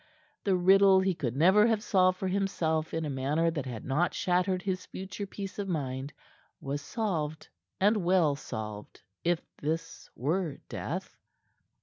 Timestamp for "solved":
1.83-2.17, 6.81-7.47, 8.35-9.03